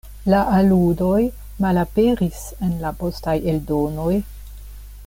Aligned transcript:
La 0.33 0.37
aludoj 0.59 1.19
malaperis 1.65 2.41
en 2.69 2.75
la 2.87 2.95
postaj 3.03 3.39
eldonoj. 3.55 4.11